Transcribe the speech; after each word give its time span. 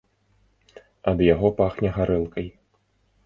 Ад 1.11 1.19
яго 1.33 1.47
пахне 1.61 1.89
гарэлкай. 1.97 2.47